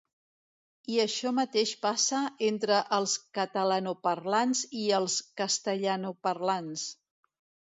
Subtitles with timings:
[0.93, 6.89] I això mateix passa entre els catalanoparlants i els castellanoparlants.